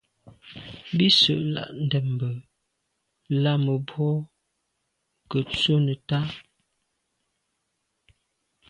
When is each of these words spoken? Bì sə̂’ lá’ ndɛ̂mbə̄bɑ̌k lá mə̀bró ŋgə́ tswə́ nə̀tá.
Bì 0.95 1.07
sə̂’ 1.19 1.37
lá’ 1.53 1.63
ndɛ̂mbə̄bɑ̌k 1.83 2.47
lá 3.41 3.53
mə̀bró 3.65 4.09
ŋgə́ 5.23 5.41
tswə́ 5.51 5.77
nə̀tá. 5.85 6.19